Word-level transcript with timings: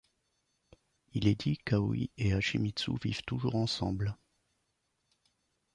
Il 1.13 1.27
est 1.27 1.39
dit 1.39 1.59
qu’Aoi 1.59 2.09
et 2.17 2.33
Hachimitsu 2.33 2.93
vivent 3.03 3.21
toujours 3.23 3.53
ensemble. 3.53 4.17